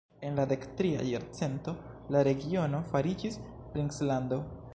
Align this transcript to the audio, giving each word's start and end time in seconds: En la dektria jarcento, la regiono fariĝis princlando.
En 0.27 0.35
la 0.37 0.43
dektria 0.51 1.03
jarcento, 1.09 1.75
la 2.17 2.25
regiono 2.29 2.81
fariĝis 2.95 3.41
princlando. 3.77 4.43